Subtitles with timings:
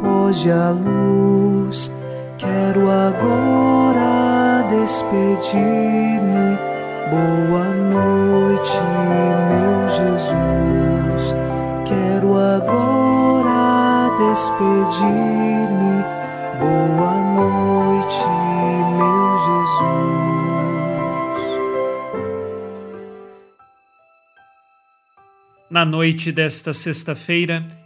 [0.00, 1.92] Foge a luz.
[2.38, 6.58] Quero agora despedir-me.
[7.10, 8.80] Boa noite,
[9.50, 11.34] meu Jesus.
[11.86, 16.04] Quero agora despedir-me.
[16.60, 18.26] Boa noite,
[18.96, 19.84] meu Jesus.
[25.70, 27.83] Na noite desta sexta-feira,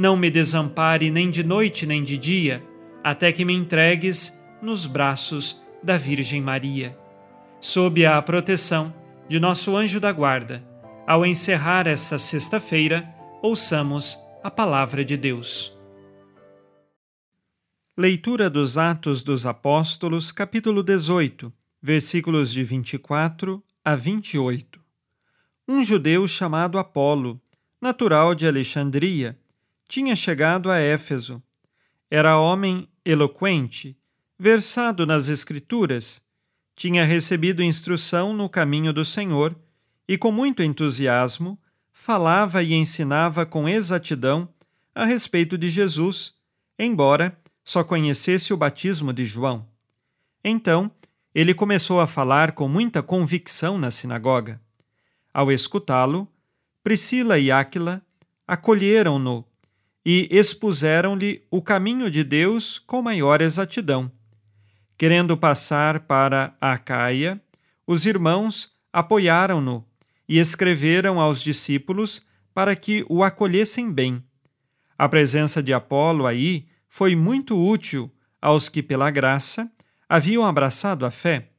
[0.00, 2.66] não me desampare nem de noite nem de dia,
[3.04, 6.96] até que me entregues nos braços da Virgem Maria.
[7.60, 8.94] Sob a proteção
[9.28, 10.66] de nosso anjo da guarda,
[11.06, 15.78] ao encerrar esta sexta-feira, ouçamos a palavra de Deus.
[17.94, 24.80] Leitura dos Atos dos Apóstolos, capítulo 18, versículos de 24 a 28.
[25.68, 27.38] Um judeu chamado Apolo,
[27.82, 29.38] natural de Alexandria,
[29.90, 31.42] tinha chegado a Éfeso.
[32.08, 33.98] Era homem eloquente,
[34.38, 36.22] versado nas Escrituras,
[36.76, 39.52] tinha recebido instrução no caminho do Senhor
[40.06, 41.58] e, com muito entusiasmo,
[41.92, 44.48] falava e ensinava com exatidão
[44.94, 46.34] a respeito de Jesus,
[46.78, 49.66] embora só conhecesse o batismo de João.
[50.44, 50.88] Então,
[51.34, 54.60] ele começou a falar com muita convicção na sinagoga.
[55.34, 56.28] Ao escutá-lo,
[56.80, 58.00] Priscila e Áquila
[58.46, 59.49] acolheram-no
[60.04, 64.10] e expuseram-lhe o caminho de Deus com maior exatidão.
[64.96, 67.40] Querendo passar para a Caia,
[67.86, 69.86] os irmãos apoiaram-no
[70.28, 72.22] e escreveram aos discípulos
[72.54, 74.22] para que o acolhessem bem.
[74.98, 79.70] A presença de Apolo aí foi muito útil aos que, pela graça,
[80.08, 81.50] haviam abraçado a fé,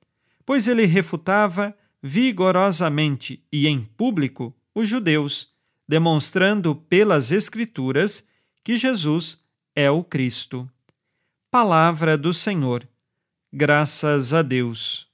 [0.46, 5.50] pois ele refutava vigorosamente e em público os judeus,
[5.88, 8.28] demonstrando pelas Escrituras
[8.64, 9.40] que Jesus
[9.76, 10.70] é o Cristo.
[11.50, 12.88] Palavra do Senhor.
[13.52, 15.10] Graças a Deus.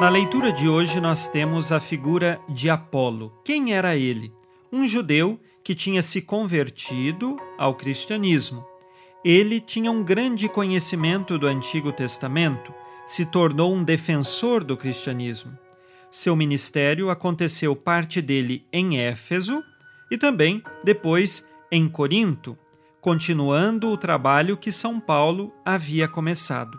[0.00, 3.36] Na leitura de hoje, nós temos a figura de Apolo.
[3.44, 4.32] Quem era ele?
[4.72, 8.64] Um judeu que tinha se convertido ao cristianismo.
[9.24, 12.72] Ele tinha um grande conhecimento do Antigo Testamento,
[13.04, 15.58] se tornou um defensor do cristianismo.
[16.10, 19.62] Seu ministério aconteceu parte dele em Éfeso
[20.10, 22.56] e também depois em Corinto,
[23.00, 26.78] continuando o trabalho que São Paulo havia começado.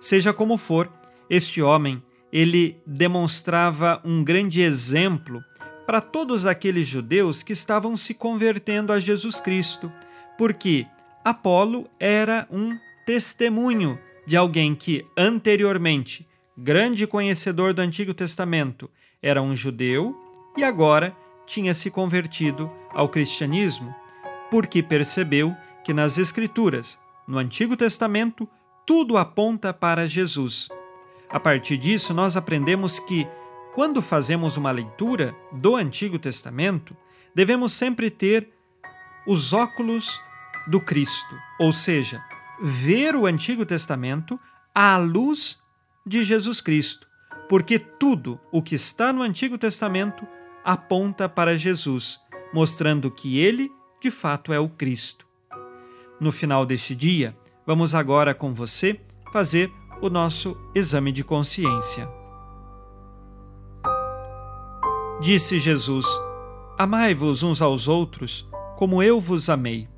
[0.00, 0.90] Seja como for,
[1.28, 2.02] este homem,
[2.32, 5.42] ele demonstrava um grande exemplo
[5.86, 9.92] para todos aqueles judeus que estavam se convertendo a Jesus Cristo,
[10.38, 10.86] porque
[11.24, 18.90] Apolo era um testemunho de alguém que anteriormente grande conhecedor do Antigo Testamento,
[19.22, 20.16] era um judeu
[20.56, 23.94] e agora tinha se convertido ao cristianismo,
[24.50, 28.48] porque percebeu que nas Escrituras, no Antigo Testamento,
[28.84, 30.68] tudo aponta para Jesus.
[31.28, 33.26] A partir disso, nós aprendemos que,
[33.74, 36.94] quando fazemos uma leitura do Antigo Testamento,
[37.34, 38.48] devemos sempre ter
[39.26, 40.20] os óculos
[40.66, 42.22] do Cristo, ou seja,
[42.60, 44.38] ver o Antigo Testamento
[44.74, 45.61] à luz
[46.06, 47.06] de Jesus Cristo,
[47.48, 50.26] porque tudo o que está no Antigo Testamento
[50.64, 52.20] aponta para Jesus,
[52.52, 53.70] mostrando que ele,
[54.00, 55.26] de fato, é o Cristo.
[56.20, 59.00] No final deste dia, vamos agora com você
[59.32, 62.08] fazer o nosso exame de consciência.
[65.20, 66.06] Disse Jesus:
[66.78, 69.91] Amai-vos uns aos outros, como eu vos amei.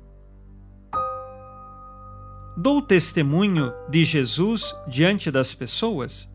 [2.57, 6.29] Dou testemunho de Jesus diante das pessoas?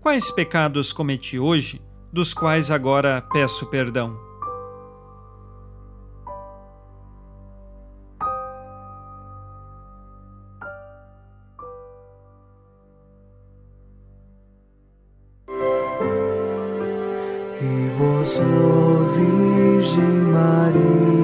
[0.00, 1.80] Quais pecados cometi hoje
[2.14, 4.16] dos quais agora peço perdão.
[17.60, 18.38] E vós,
[19.16, 21.23] Virgem Maria,